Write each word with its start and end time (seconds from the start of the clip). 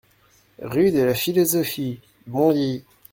Rue 0.63 0.89
de 0.91 1.03
la 1.03 1.13
Philosophie, 1.13 1.99
Bondy 2.25 2.83